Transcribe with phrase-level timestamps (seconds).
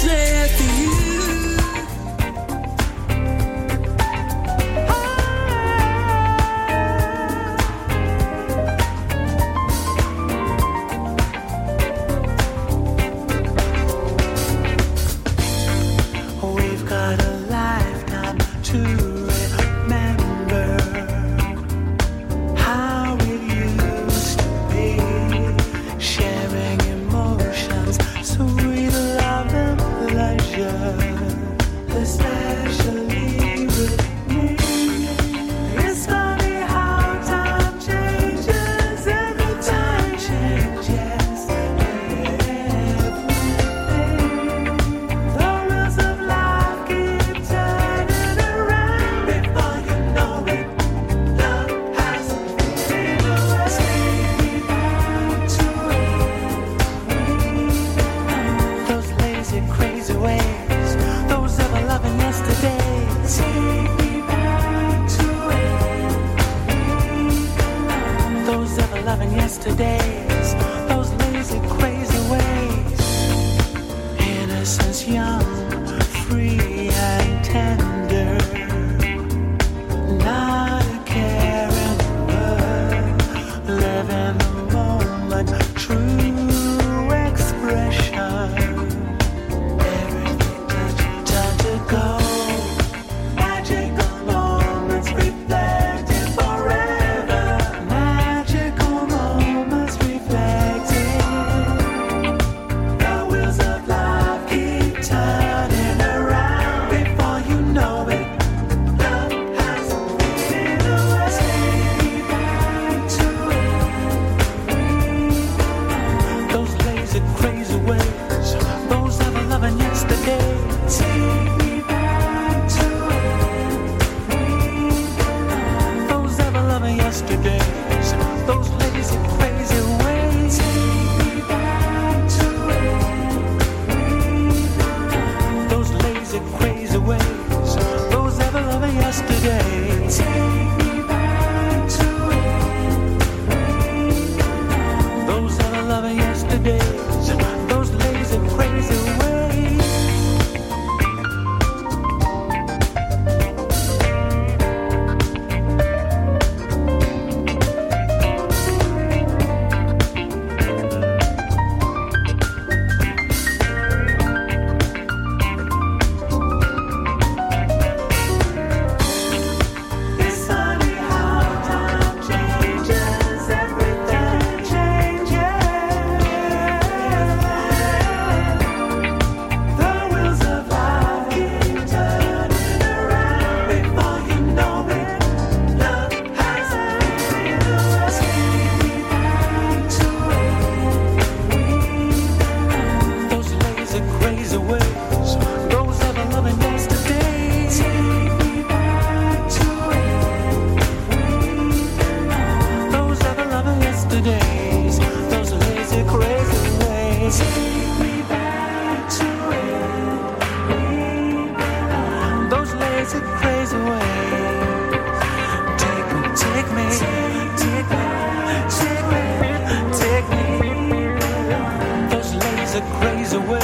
[0.00, 0.59] slept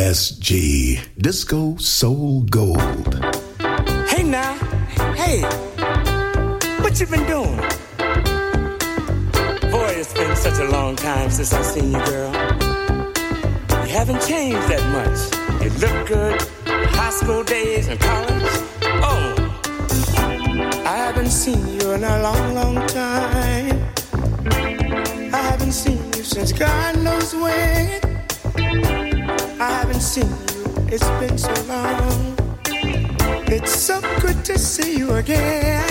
[0.00, 3.22] DSG, Disco Soul Gold.
[4.08, 4.54] Hey now,
[5.14, 5.42] hey,
[6.80, 7.58] what you been doing?
[9.70, 12.32] Boy, it's been such a long time since I've seen you, girl.
[13.84, 15.18] You haven't changed that much.
[15.62, 16.40] You look good,
[16.96, 18.52] high school days and college.
[19.04, 19.34] Oh,
[20.86, 23.84] I haven't seen you in a long, long time.
[25.34, 28.09] I haven't seen you since God knows when.
[30.00, 30.24] You,
[30.88, 32.34] it's been so long.
[33.52, 35.89] It's so good to see you again.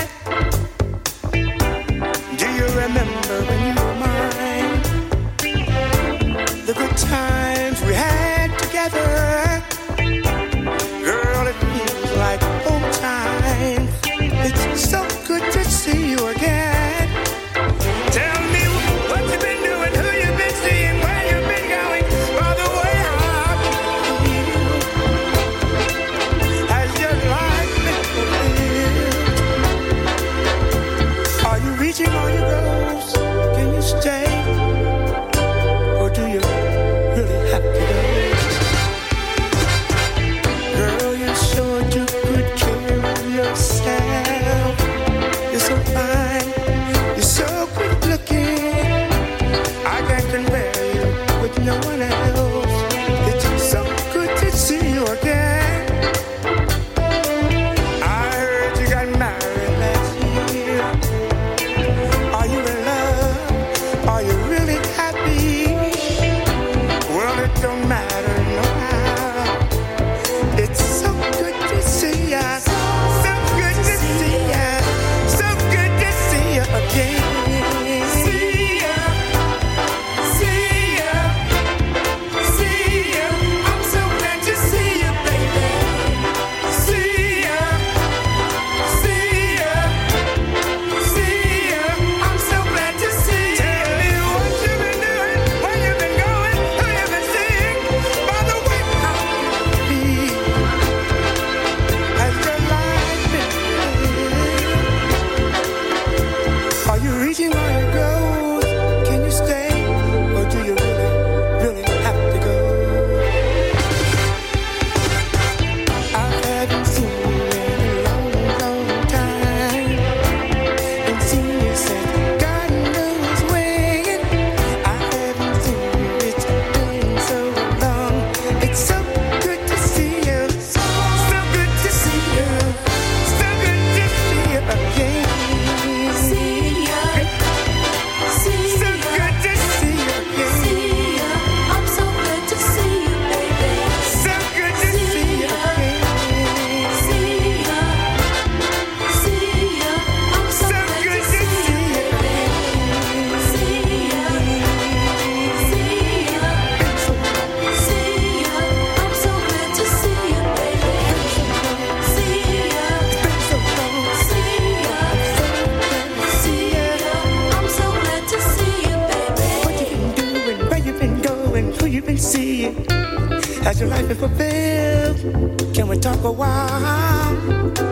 [174.20, 175.74] Fulfilled.
[175.74, 177.36] Can we talk a while?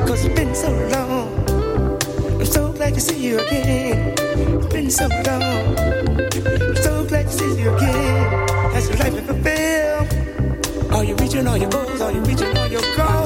[0.05, 1.29] Cause it's been so long.
[2.39, 4.13] I'm so glad to see you again.
[4.17, 5.77] It's been so long.
[6.67, 8.47] I'm so glad to see you again.
[8.73, 10.93] Has your life been fulfilled?
[10.93, 12.01] Are you reaching all your goals?
[12.01, 13.16] Are you reaching all your goals?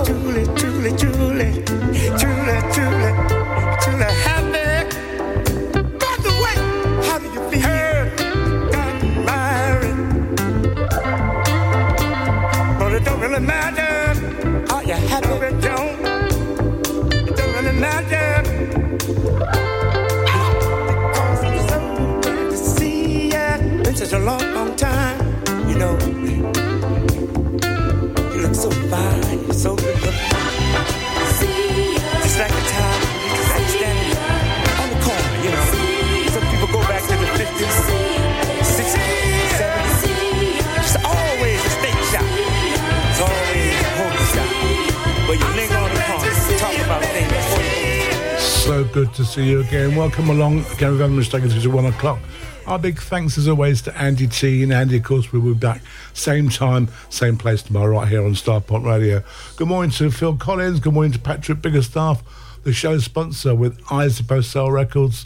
[48.94, 49.96] Good to see you again.
[49.96, 50.92] Welcome along again.
[50.92, 51.44] We've had a mistake.
[51.44, 52.20] It's one o'clock.
[52.68, 55.82] Our big thanks as always to Andy T and Andy, of course, we'll be back
[56.14, 59.24] same time, same place tomorrow, right here on Starport Radio.
[59.56, 60.80] Good morning to Phil Collins.
[60.80, 62.22] Good morning to Patrick Biggerstaff,
[62.64, 65.26] the show's sponsor with Eyes Supposed Sell Records.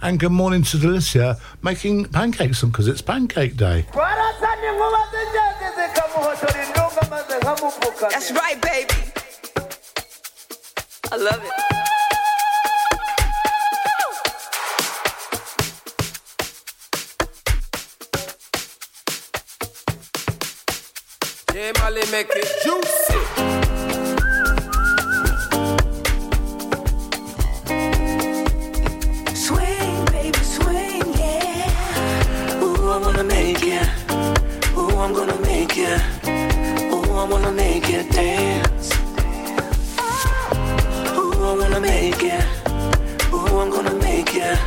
[0.00, 3.86] And good morning to Delicia making pancakes because it's pancake day.
[8.10, 8.94] That's right, baby.
[11.12, 11.71] I love it.
[21.62, 23.20] Yeah, Molly, make it juicy.
[29.32, 32.64] Swing, baby, swing, yeah.
[32.64, 33.88] Ooh, I wanna make it.
[34.76, 36.02] Ooh, I'm gonna make it.
[36.26, 38.90] Ooh, I wanna make it dance.
[41.14, 42.44] Ooh, I wanna make it.
[43.32, 44.58] Ooh, I'm gonna make it.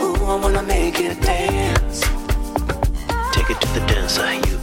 [0.00, 2.00] Ooh, I wanna make it dance.
[3.32, 4.55] Take it to the dancer, you and me.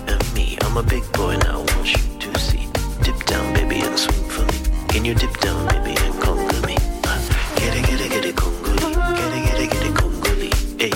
[0.75, 2.68] I'm a big boy now, I want you to see.
[3.03, 4.88] Dip down, baby, and swing for me.
[4.88, 6.75] Can you dip down, baby, and conga me?
[7.03, 7.22] Uh,
[7.58, 8.80] Get it, get it, get it, congoli.
[9.15, 10.82] Get it, get it, get it, congoli.
[10.82, 10.89] Hey.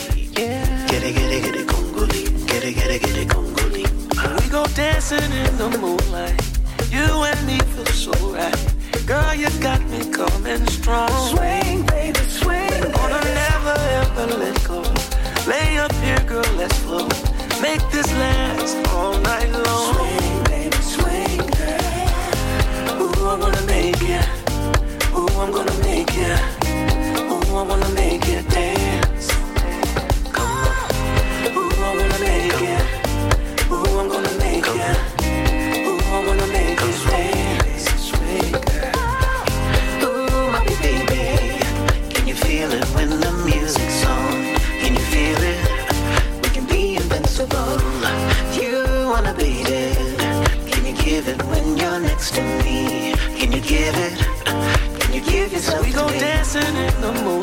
[0.87, 2.47] Get it, get it, get it, congoli.
[2.47, 3.85] Get it, get it, get it, congoli.
[4.17, 6.41] Uh, We go dancing in the moonlight.
[6.89, 8.57] You and me feel so right.
[9.05, 11.11] Girl, you got me coming strong.
[11.37, 12.81] Swing, baby, swing.
[12.81, 14.81] Gonna never ever let go.
[15.45, 17.26] Lay up here, girl, let's flow.
[17.61, 19.95] Make this last all night long.
[19.95, 21.41] Swing, baby, swing.
[23.01, 24.25] Ooh, I wanna make it.
[25.15, 26.39] Ooh, I'm gonna make it.
[27.31, 28.76] Ooh, I wanna make it.
[56.59, 57.36] Dancing in the moonlight.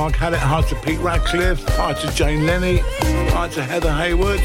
[0.00, 2.78] Mark Hallett, hi to Pete Radcliffe, hi to Jane Lenny,
[3.32, 4.40] hi to Heather Hayward.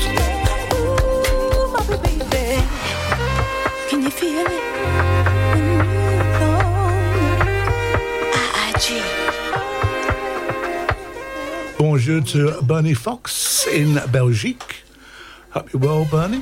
[11.78, 14.84] Bonjour to Bernie Fox in Belgique.
[15.52, 16.42] Hope you're well, Bernie.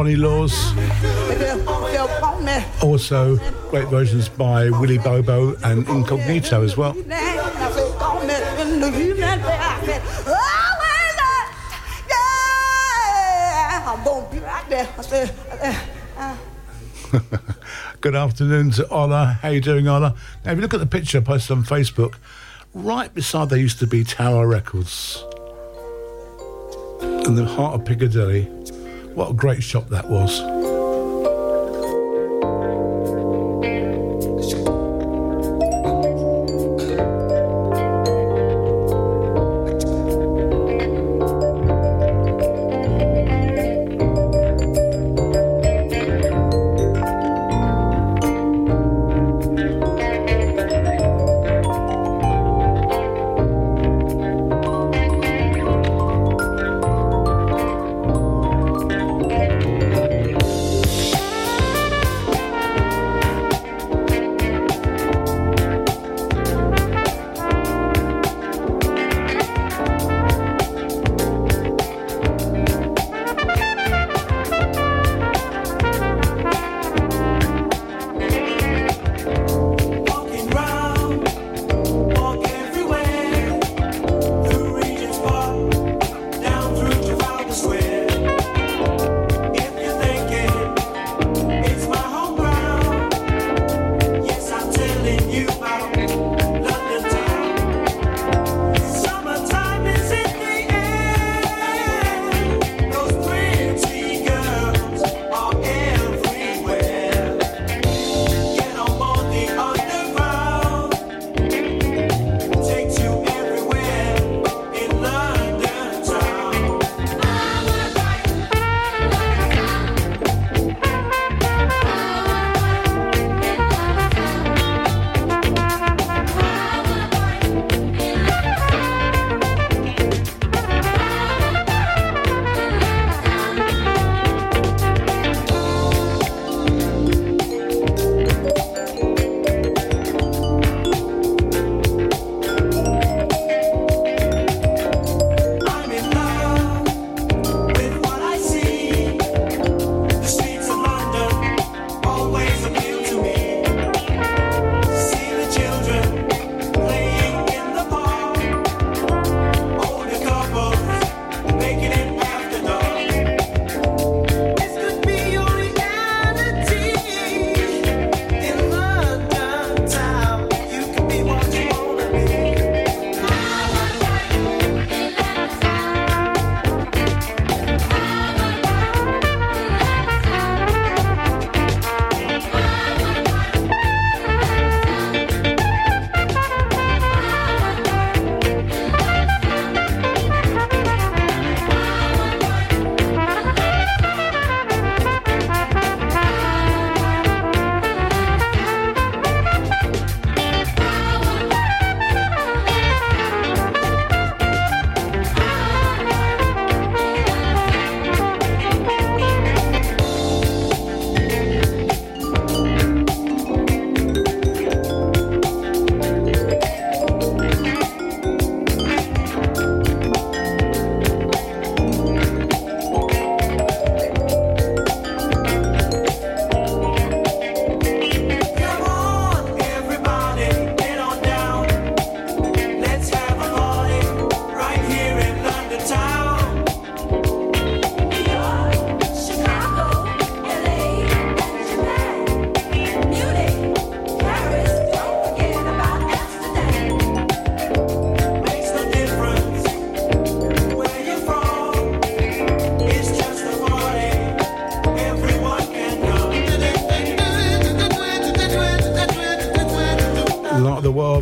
[0.00, 0.72] Ronnie Laws.
[2.82, 3.36] Also,
[3.70, 6.92] great versions by Willie Bobo and Incognito as well.
[18.00, 19.38] Good afternoon to Ola.
[19.42, 20.16] How you doing, Ola?
[20.44, 22.14] Now, if you look at the picture posted on Facebook,
[22.74, 25.24] right beside there used to be Tower Records
[27.30, 28.42] in the heart of Piccadilly.
[29.14, 30.59] What a great shop that was.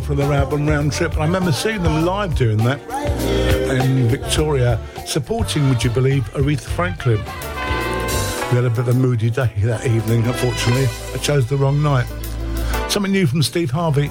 [0.09, 1.15] For their album Round Trip.
[1.19, 2.79] I remember seeing them live doing that
[3.69, 7.17] in Victoria, supporting, would you believe, Aretha Franklin.
[7.17, 10.87] We had a bit of a moody day that evening, unfortunately.
[11.13, 12.07] I chose the wrong night.
[12.89, 14.09] Something new from Steve Harvey.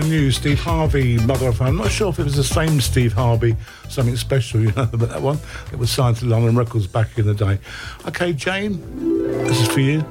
[0.00, 3.56] New Steve Harvey Mother of I'm not sure if it was the same Steve Harvey,
[3.88, 5.38] something special, you know, but that one,
[5.72, 7.58] it was signed to London Records back in the day.
[8.06, 8.80] Okay, Jane,
[9.44, 10.04] this is for you.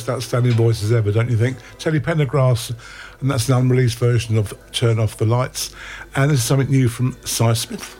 [0.00, 1.58] most outstanding voices ever, don't you think?
[1.78, 2.74] Teddy Pendergrass,
[3.20, 5.74] and that's an unreleased version of Turn Off the Lights.
[6.16, 7.96] And this is something new from Cy Smith.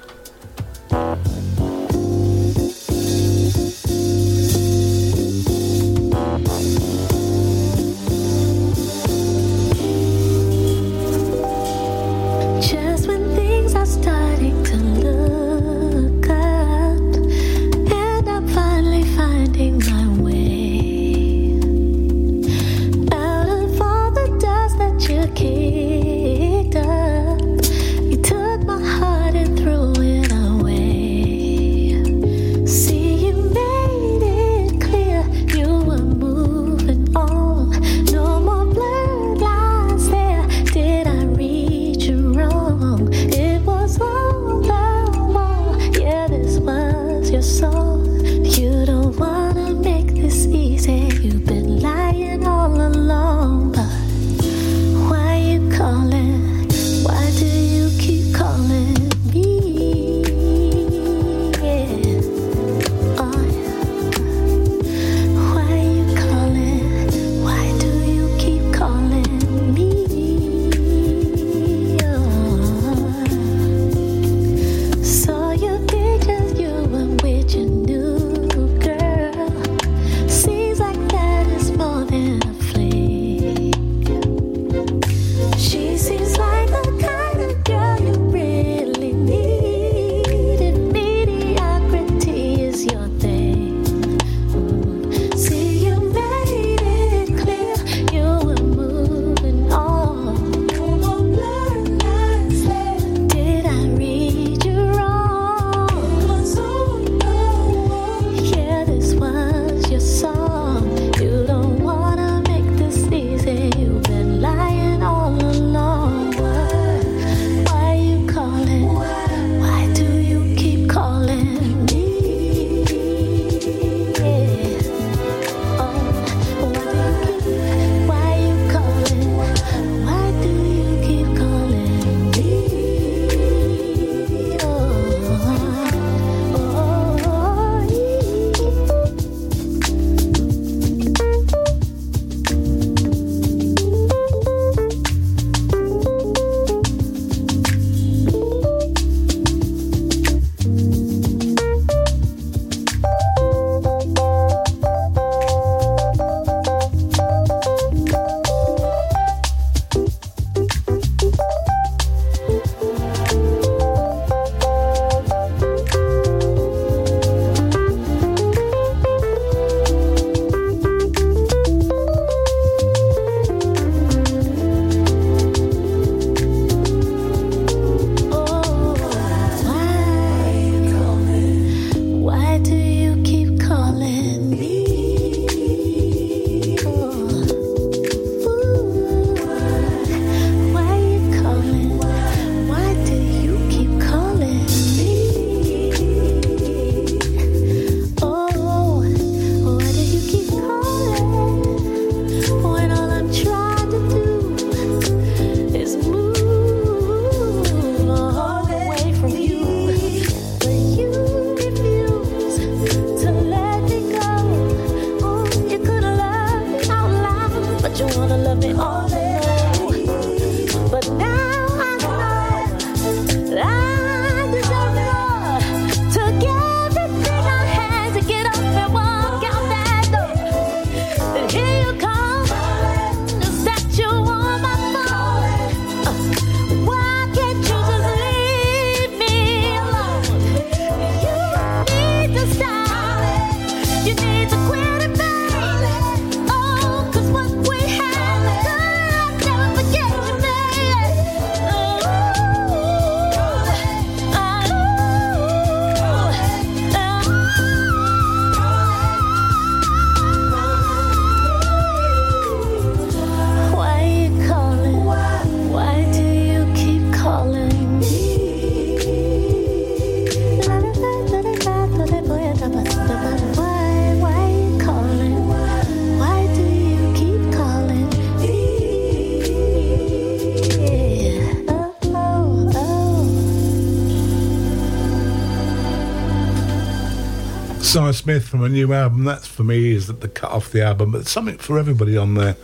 [288.20, 289.24] Smith from a new album.
[289.24, 292.34] That's for me is that the cut off the album, but something for everybody on
[292.34, 292.54] there.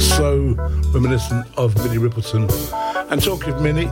[0.00, 0.56] So
[0.92, 2.50] reminiscent of Minnie Riperton.
[3.12, 3.86] And talking of Minnie,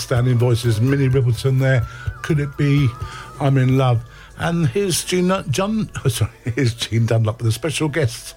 [0.00, 0.80] outstanding voices.
[0.80, 1.82] Minnie Riperton there.
[2.22, 2.88] Could it be
[3.38, 4.02] I'm in love?
[4.38, 8.34] And here's Gene, John, oh, sorry, here's Gene Dunlap with a special guest.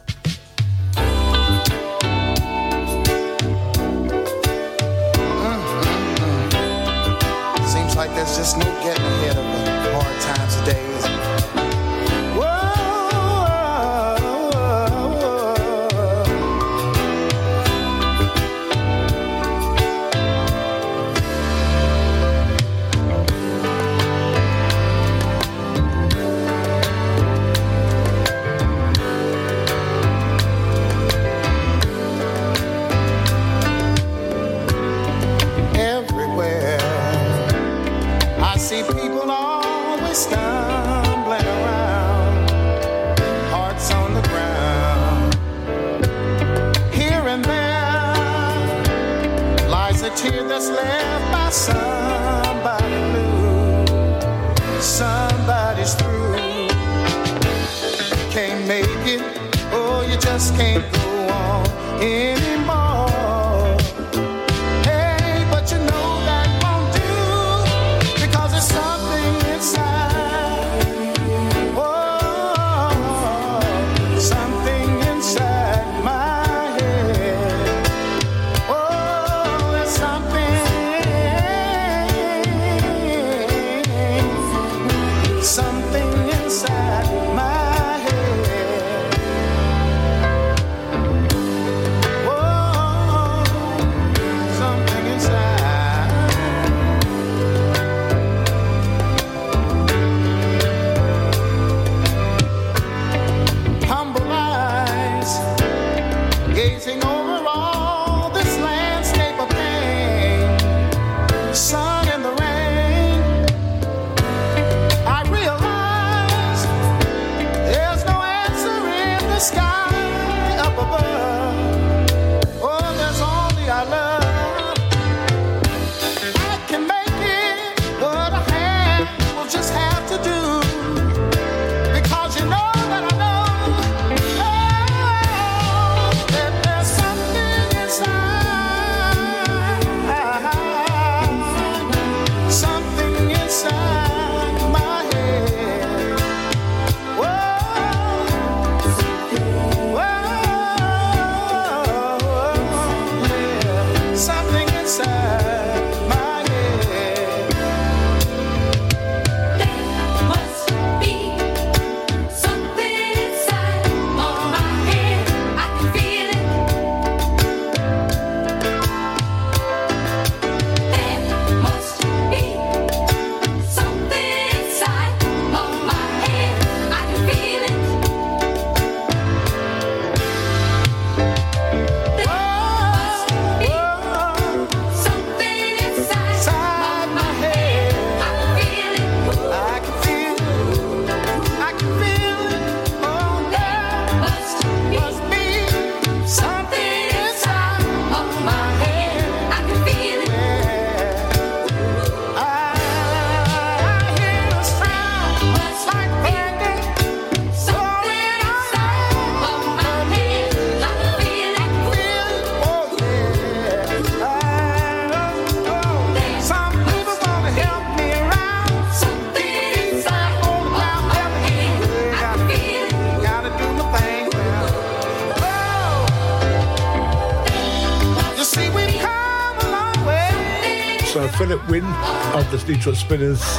[232.84, 233.58] Foxtrot Spinners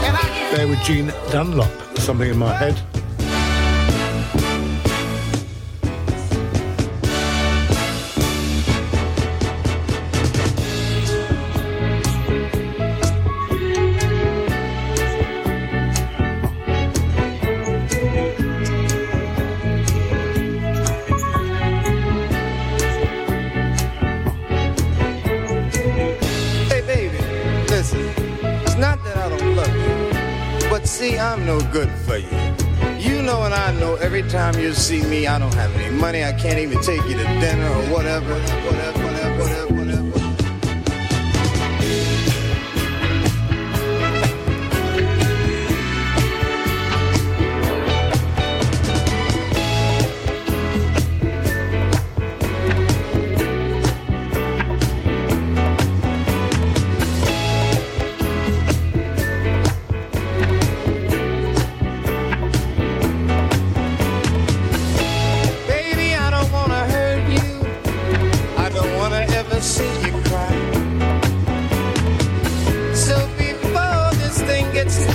[0.54, 2.93] there with Gene Dunlap, Something in My Head.
[31.74, 32.28] good for you.
[33.00, 36.22] You know and I know every time you see me, I don't have any money.
[36.22, 38.32] I can't even take you to dinner or whatever,
[38.64, 39.03] whatever.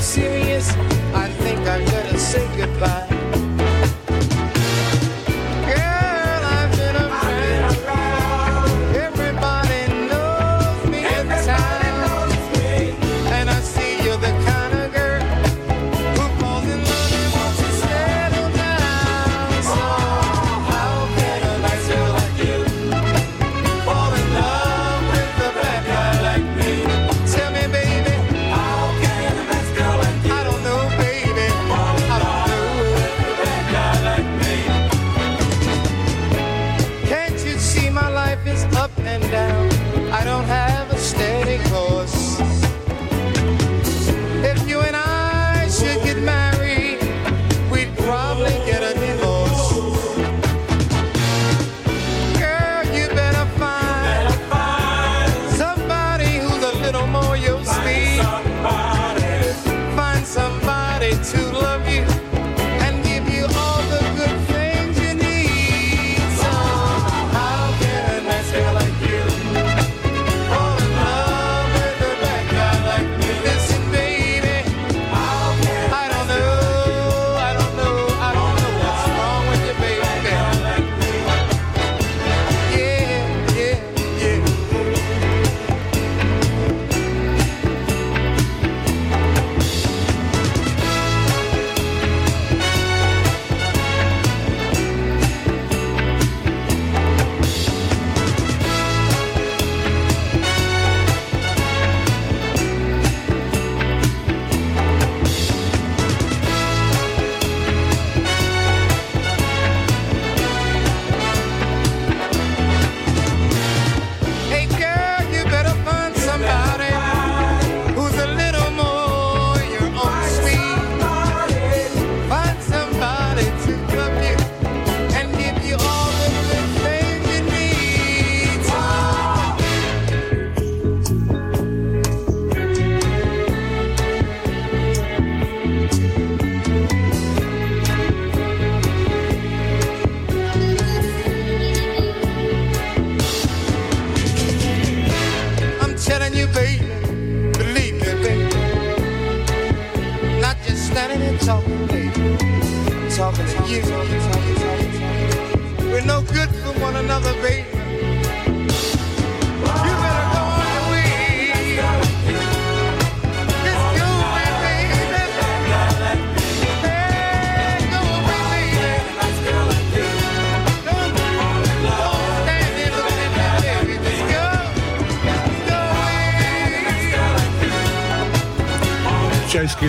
[0.09, 0.48] serious.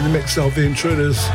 [0.01, 1.29] in the mix of The Intruders,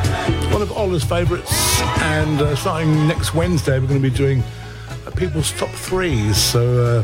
[0.52, 1.82] one of Ola's favourites.
[2.02, 4.44] And uh, starting next Wednesday, we're going to be doing
[5.06, 6.36] uh, people's top threes.
[6.36, 7.04] So uh,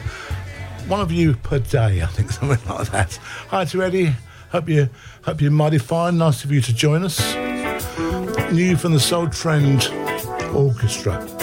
[0.87, 3.13] one of you per day, I think, something like that.
[3.49, 4.15] Hi to Eddie.
[4.51, 4.89] Hope you
[5.23, 6.17] hope you're mighty fine.
[6.17, 7.35] Nice of you to join us.
[8.51, 9.87] New from the Soul Trend
[10.55, 11.40] Orchestra.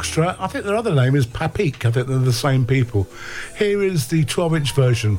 [0.00, 0.34] Orchestra.
[0.40, 1.84] I think their other name is Papik.
[1.84, 3.06] I think they're the same people.
[3.58, 5.18] Here is the 12 inch version.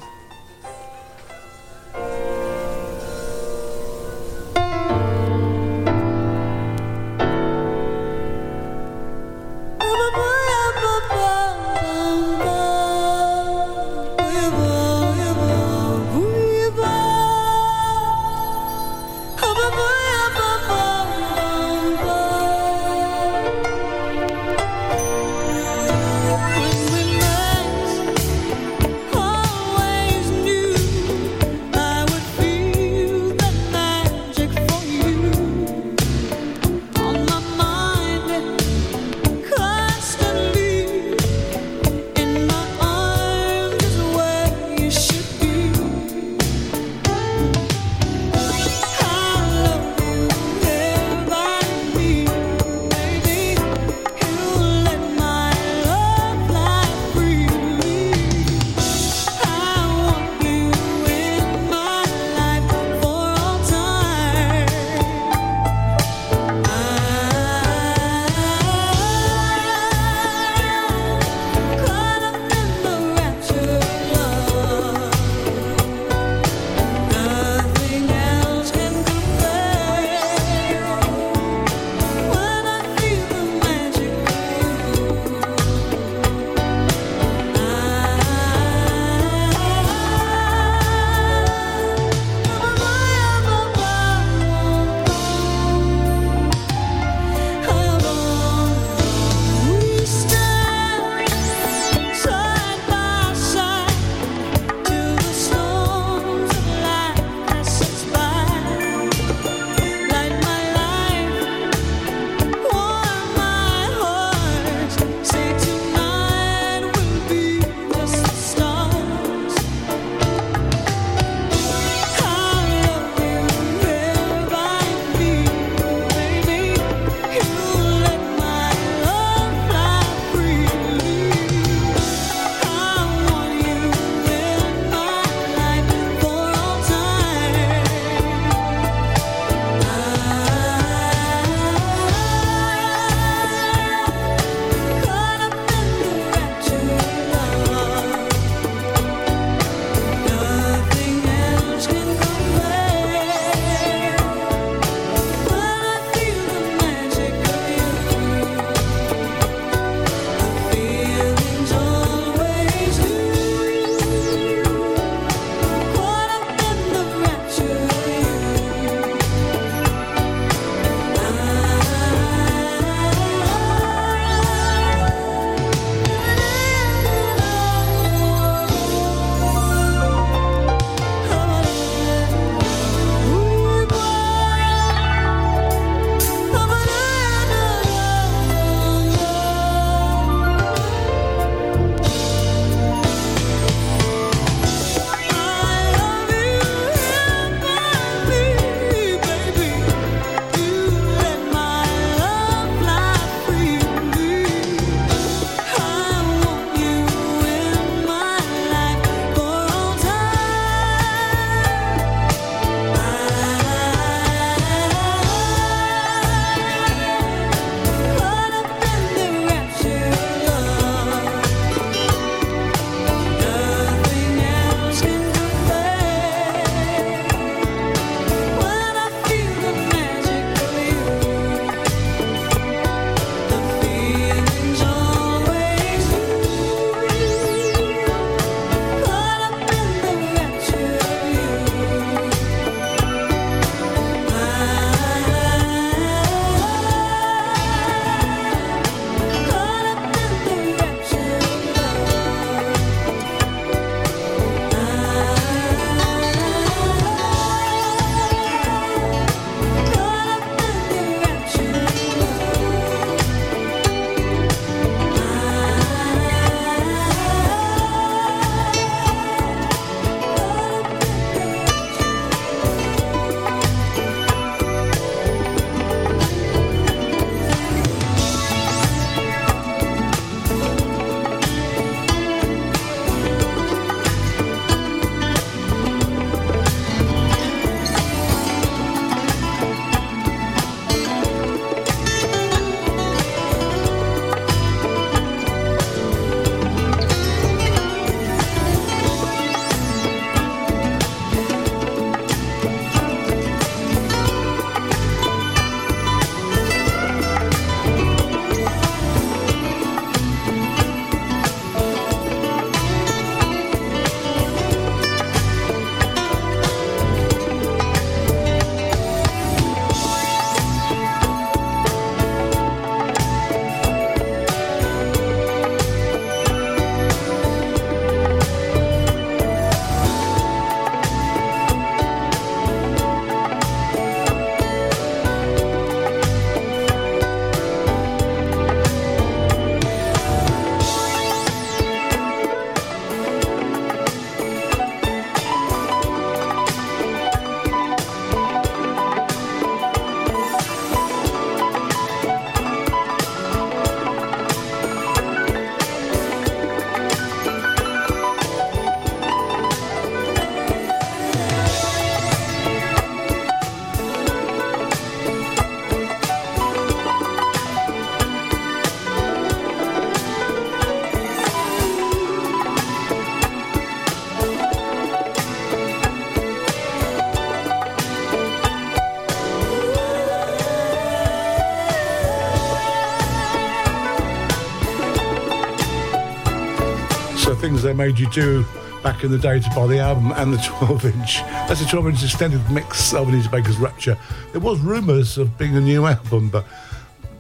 [387.82, 388.64] They made you do
[389.02, 391.42] back in the day to buy the album and the 12 inch.
[391.42, 394.18] That's a 12 inch extended mix of Anita Baker's Rapture.
[394.52, 396.66] There was rumours of being a new album, but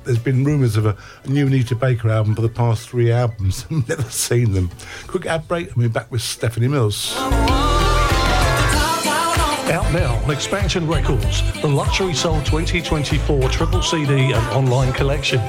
[0.03, 3.67] there's been rumours of a, new Anita Baker album for the past three albums.
[3.71, 4.71] I've never seen them.
[5.05, 7.15] Quick ad break, and we're back with Stephanie Mills.
[9.71, 15.39] Out now on Expansion Records, the Luxury Soul 2024 triple CD and online collection.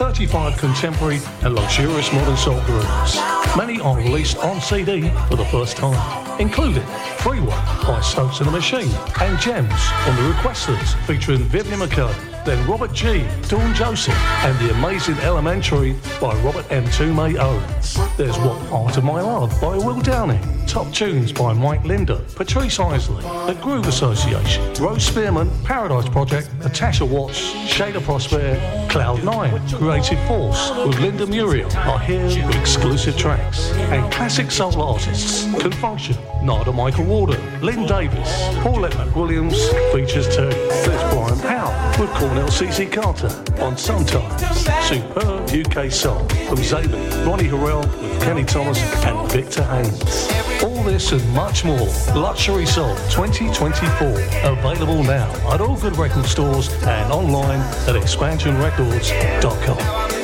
[0.00, 3.18] 35 contemporary and luxurious modern soul grooves.
[3.54, 6.86] Many are released on CD for the first time, including
[7.18, 8.90] Free One by Stokes and the Machine
[9.20, 9.70] and Gems
[10.06, 15.94] on the Requesters featuring Vivian McKay then Robert G, Dawn Joseph, and The Amazing Elementary
[16.20, 16.88] by Robert M.
[16.90, 17.98] Toomey Owens.
[18.16, 20.40] There's What Part of My Love by Will Downing.
[20.66, 27.04] Top tunes by Mike Linder, Patrice Isley, The Groove Association, Rose Spearman, Paradise Project, Natasha
[27.04, 28.54] Watts, Shada Prosper,
[28.90, 33.70] Cloud9, Creative Force with Linda Muriel are here with exclusive tracks.
[33.92, 36.29] And classic soul artists Con Funk Shun.
[36.42, 38.30] Narada Michael Walden, Lynn Davis,
[38.62, 39.58] Paulette McWilliams
[39.92, 40.48] features too.
[40.48, 43.28] There's Brian Powell with Cornell CC Carter
[43.62, 44.40] on Sometimes.
[44.86, 50.30] Superb UK Soul from Zaben, Ronnie Herel with Kenny Thomas and Victor Haynes.
[50.62, 51.88] All this and much more.
[52.14, 54.08] Luxury Soul 2024.
[54.50, 60.19] Available now at all good record stores and online at expansionrecords.com.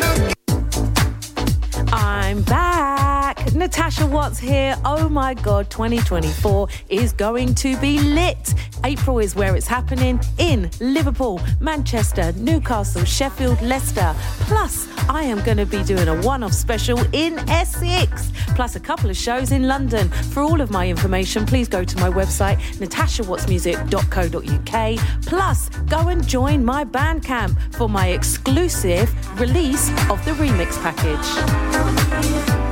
[3.67, 4.77] Natasha Watts here.
[4.85, 8.55] Oh my God, 2024 is going to be lit.
[8.85, 14.15] April is where it's happening in Liverpool, Manchester, Newcastle, Sheffield, Leicester.
[14.43, 18.81] Plus, I am going to be doing a one off special in Essex, plus a
[18.81, 20.11] couple of shows in London.
[20.11, 24.99] For all of my information, please go to my website, natashawattsmusic.co.uk.
[25.27, 32.66] Plus, go and join my Bandcamp for my exclusive release of the remix package.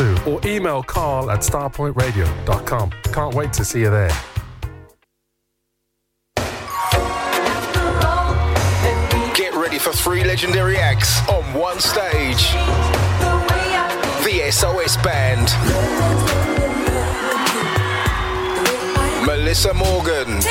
[0.25, 2.91] or email carl at starpointradio.com.
[3.13, 4.11] Can't wait to see you there.
[9.35, 12.51] Get ready for three legendary acts on one stage.
[14.23, 15.47] The SOS Band.
[19.25, 20.41] Melissa Morgan.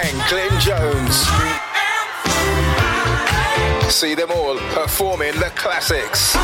[0.00, 1.77] And Glenn Jones.
[3.88, 6.36] See them all performing the classics.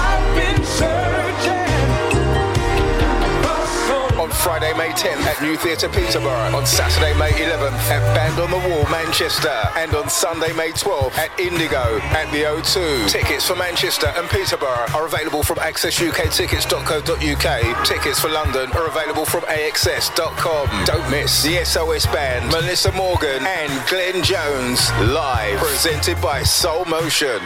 [4.24, 6.56] On Friday, May 10th at New Theatre Peterborough.
[6.56, 9.52] On Saturday, May 11th at Band on the Wall, Manchester.
[9.76, 13.10] And on Sunday, May 12th at Indigo at the O2.
[13.10, 17.86] Tickets for Manchester and Peterborough are available from accessukktickets.co.uk.
[17.86, 20.84] Tickets for London are available from axs.com.
[20.86, 25.58] Don't miss the SOS Band, Melissa Morgan and Glenn Jones live.
[25.58, 27.42] Presented by Soul Motion.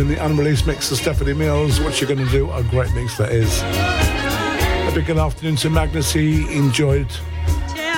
[0.00, 1.78] In the unreleased mix of Stephanie Mills.
[1.78, 2.50] What you're going to do?
[2.52, 3.60] A great mix that is.
[3.62, 6.12] A big good afternoon to Magnus.
[6.12, 7.06] He enjoyed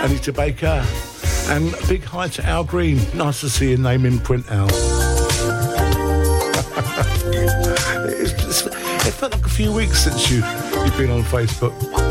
[0.00, 0.84] Anita Baker.
[1.48, 2.98] And a big hi to Al Green.
[3.14, 4.66] Nice to see your name in print, Al.
[8.08, 10.38] it's, it's, it felt like a few weeks since you,
[10.84, 12.01] you've been on Facebook.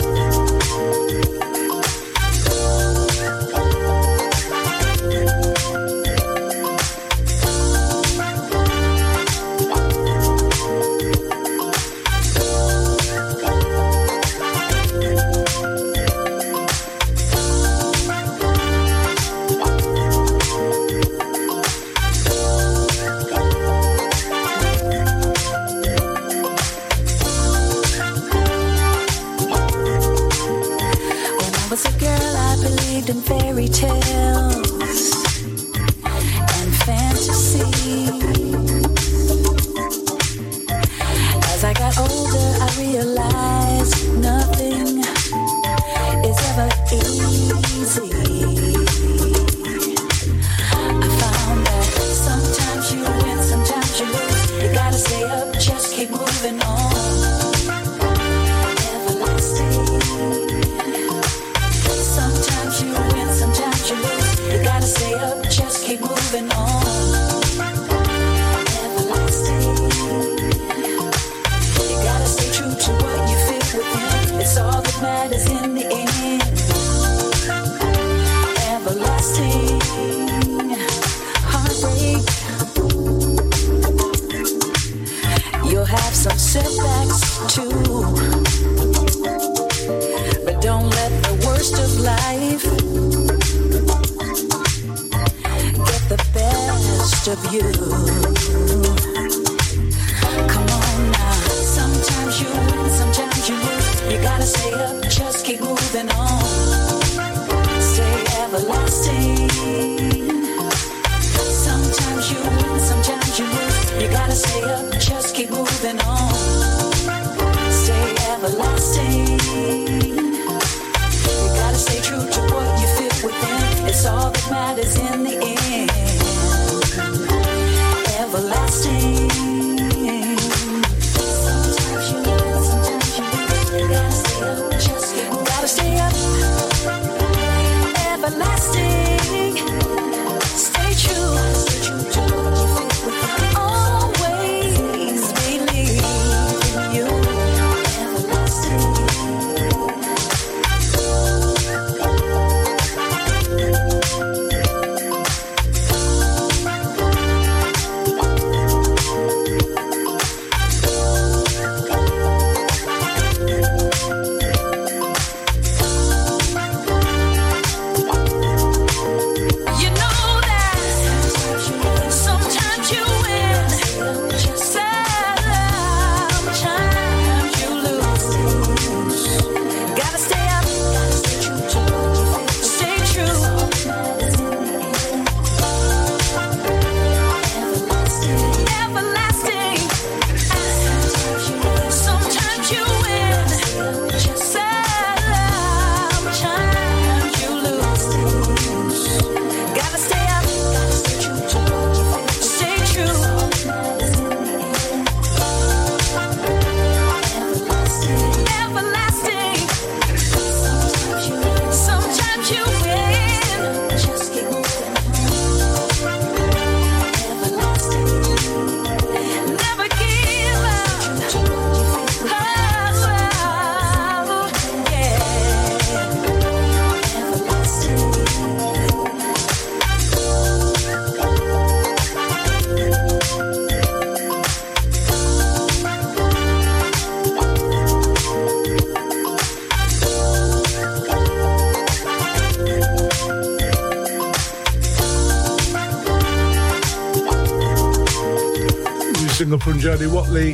[249.63, 250.53] From Jody Watley.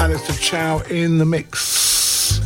[0.00, 2.40] Alistair Chow in the mix.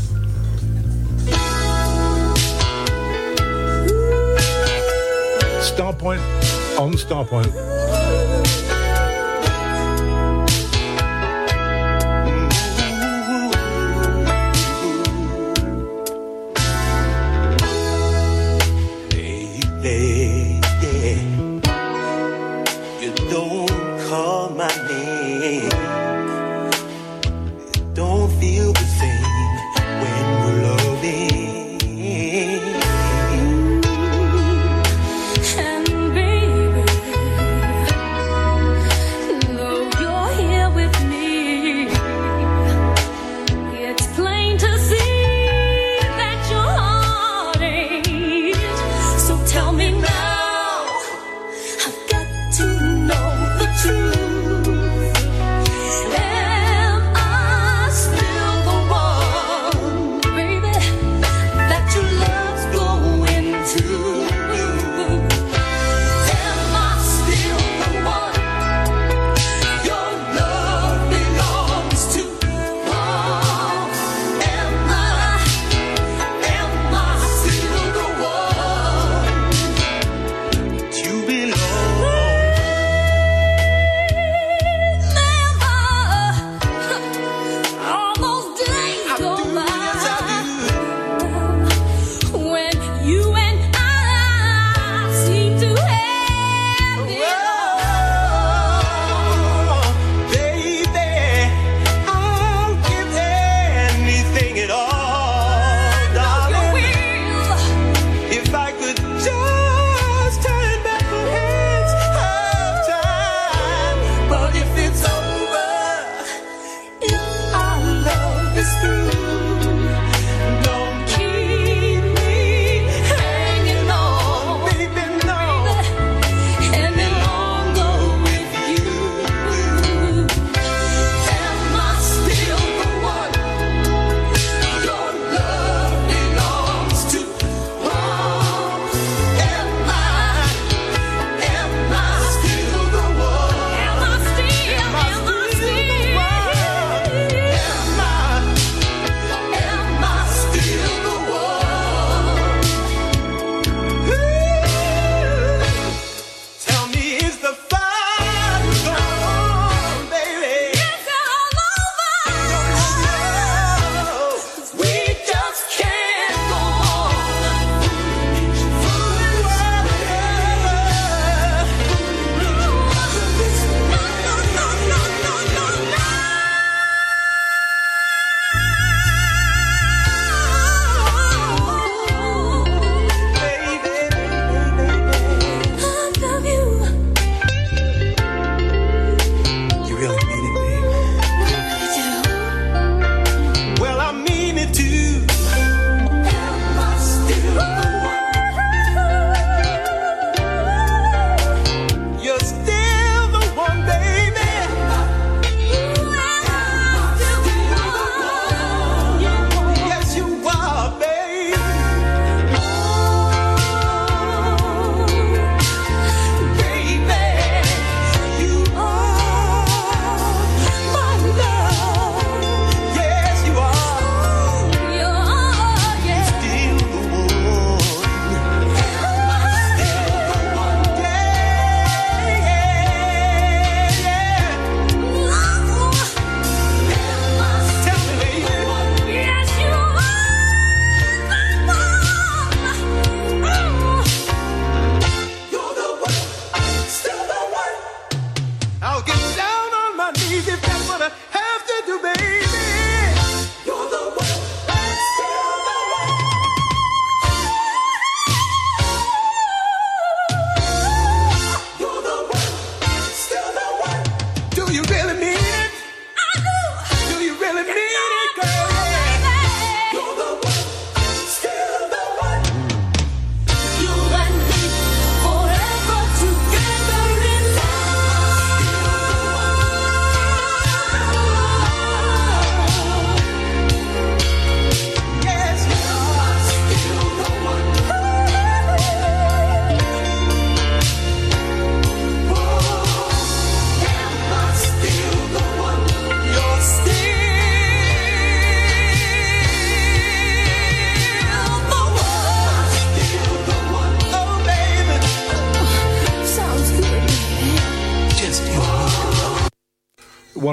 [5.60, 6.20] Starpoint
[6.78, 7.75] on Starpoint.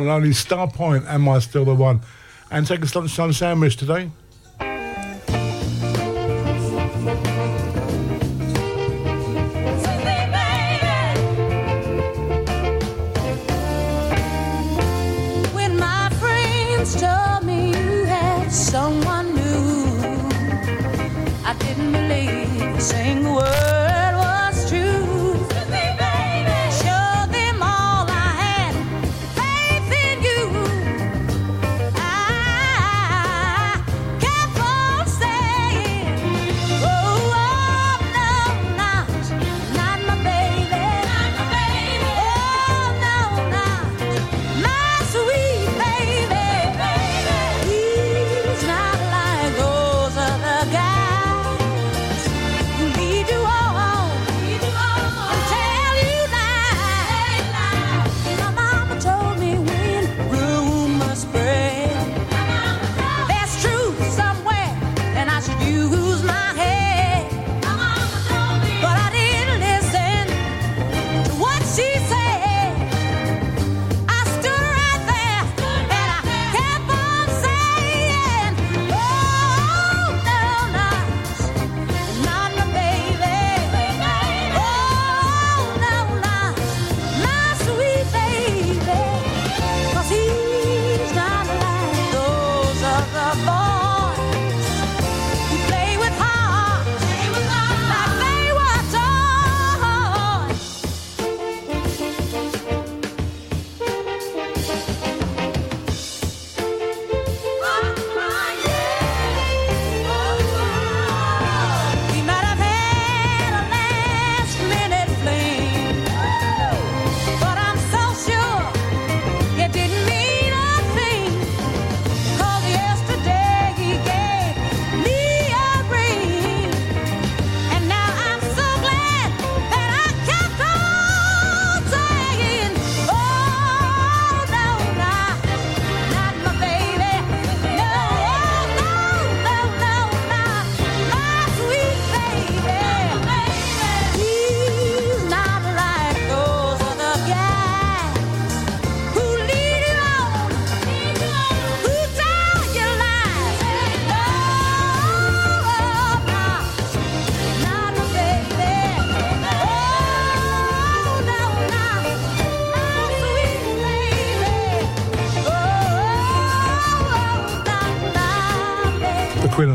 [0.04, 1.06] one and only Star Point.
[1.08, 2.02] Am I still the one?
[2.52, 4.12] And take a lunchtime sandwich today.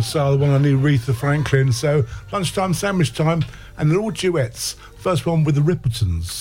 [0.08, 1.70] Soul, the one I need Aretha Franklin.
[1.70, 3.44] So lunchtime, sandwich time,
[3.76, 4.74] and they're all duets.
[4.96, 6.37] First one with the Rippingtons.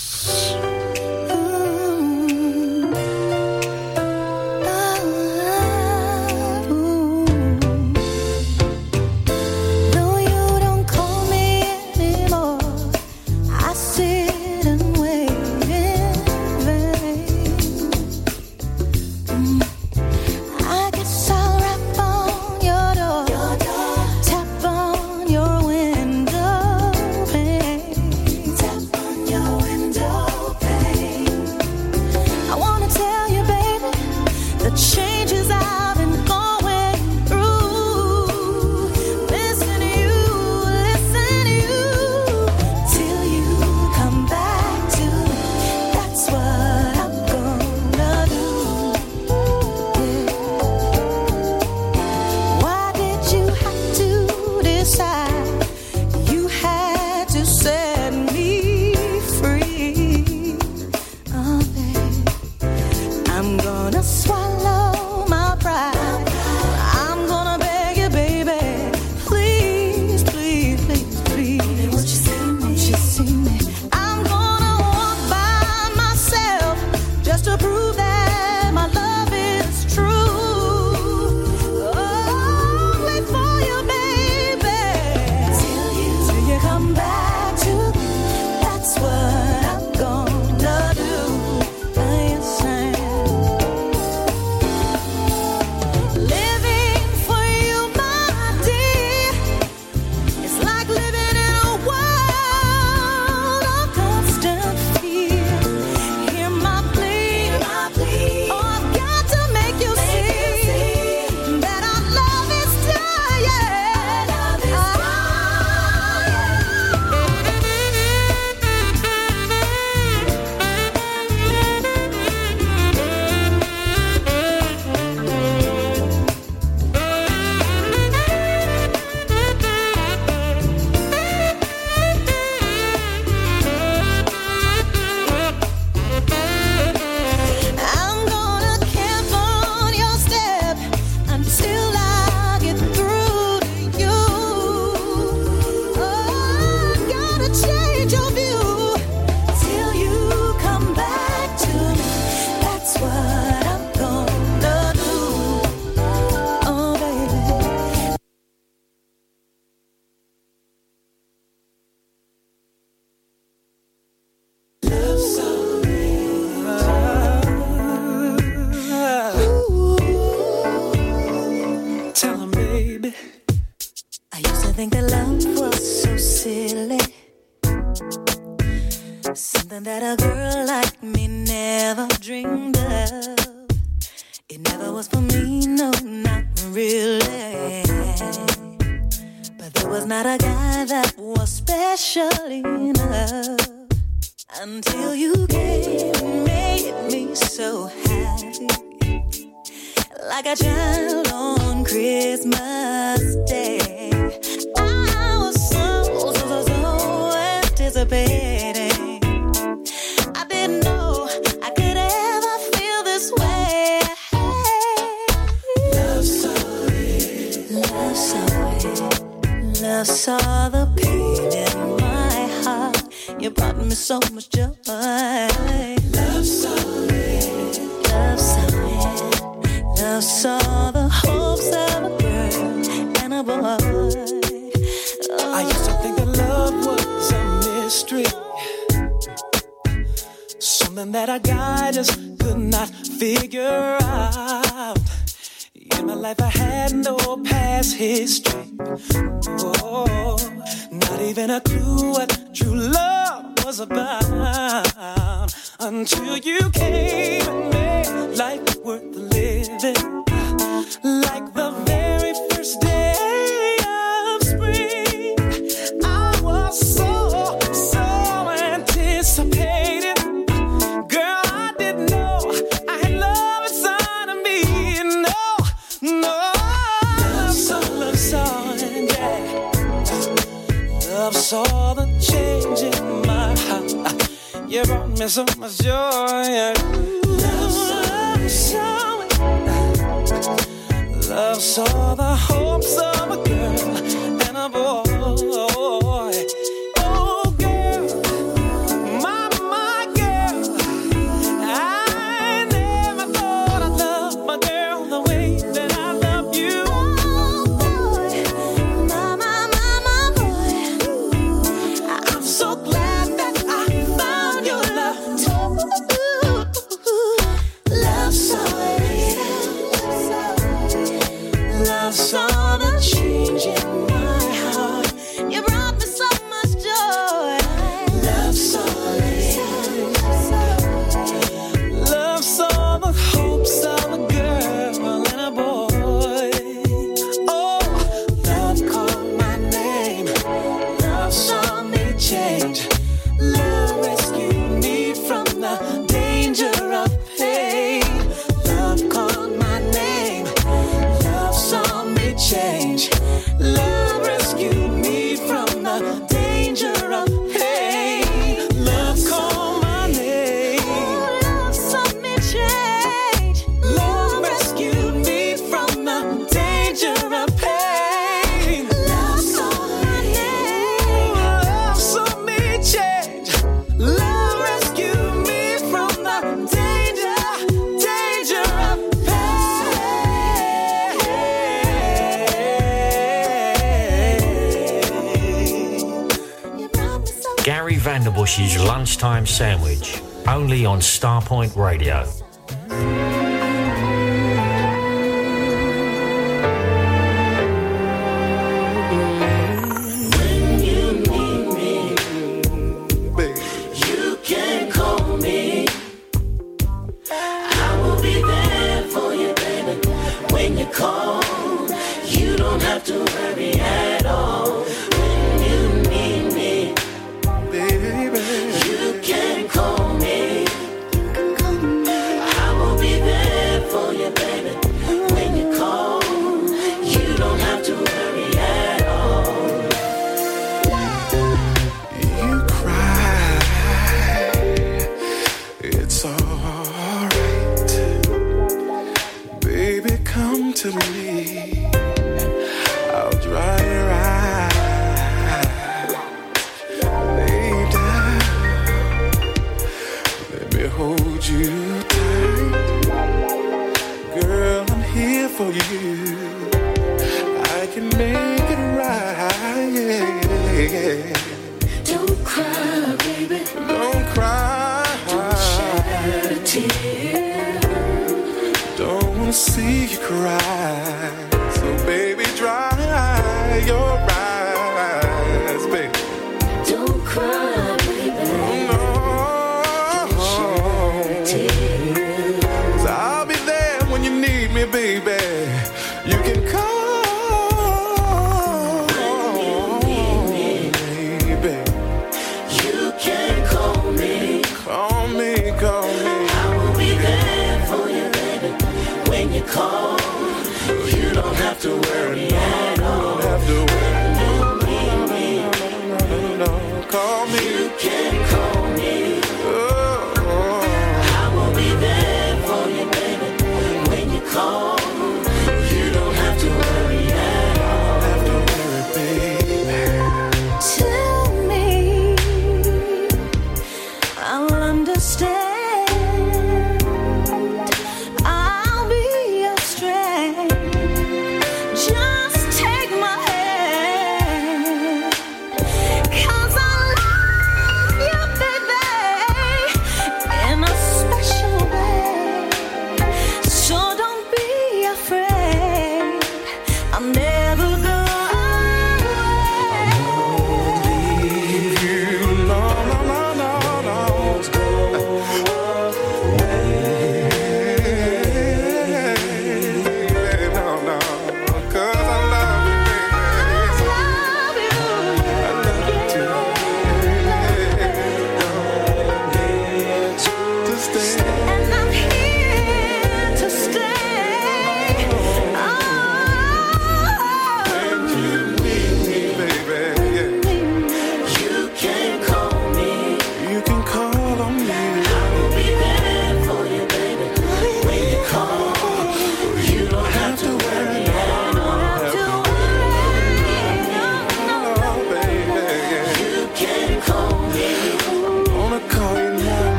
[391.48, 392.17] Starpoint Radio.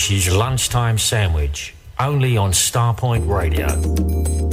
[0.00, 4.49] Vanderbush's Lunchtime Sandwich, only on Starpoint Radio.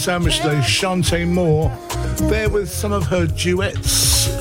[0.00, 1.70] Sandwich Day, Chanté Moore,
[2.30, 3.90] there with some of her duets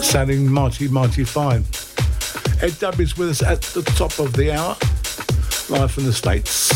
[0.08, 1.66] sounding mighty, mighty fine.
[2.62, 4.78] Ed Dub is with us at the top of the hour,
[5.70, 6.69] live from the States.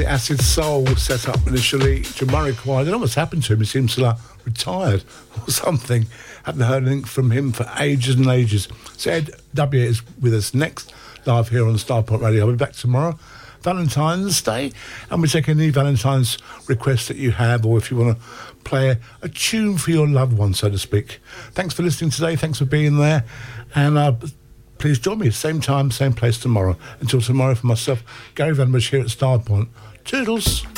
[0.00, 2.00] The Acid Soul set up initially.
[2.00, 3.58] Jamari Jamiroquai, I don't know what's happened to him.
[3.58, 5.04] He seems to have retired
[5.46, 6.06] or something.
[6.44, 8.66] Haven't heard anything from him for ages and ages.
[8.96, 10.94] So Ed W is with us next,
[11.26, 12.46] live here on Starpoint Radio.
[12.46, 13.18] I'll be back tomorrow.
[13.60, 14.72] Valentine's Day,
[15.10, 18.24] and we take any Valentine's requests that you have, or if you want to
[18.64, 21.20] play a, a tune for your loved one, so to speak.
[21.50, 22.36] Thanks for listening today.
[22.36, 23.26] Thanks for being there,
[23.74, 24.14] and uh,
[24.78, 26.78] please join me same time, same place tomorrow.
[27.00, 28.02] Until tomorrow, for myself,
[28.34, 29.68] Gary Van Bush here at Starpoint.
[30.20, 30.69] Toodles.